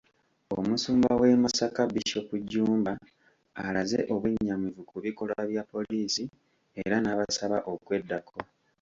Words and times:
Omusumba 0.57 1.09
w'e 1.19 1.39
Masaka, 1.43 1.81
Bishop 1.93 2.27
Jjumba, 2.43 2.93
alaze 3.65 3.99
obwennyamivu 4.13 4.81
ku 4.89 4.97
bikolwa 5.05 5.41
bya 5.49 5.63
poliisi 5.71 6.23
era 6.83 6.95
n'abasaba 6.99 7.57
okweddako. 7.73 8.37